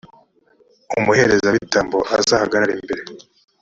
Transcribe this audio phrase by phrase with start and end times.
[0.97, 3.03] umuherezabitambo azahagarare imbere,